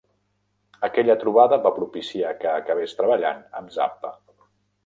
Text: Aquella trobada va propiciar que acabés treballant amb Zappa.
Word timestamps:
Aquella 0.87 1.15
trobada 1.25 1.59
va 1.67 1.73
propiciar 1.77 2.31
que 2.39 2.51
acabés 2.63 2.99
treballant 3.03 3.47
amb 3.61 3.77
Zappa. 3.81 4.15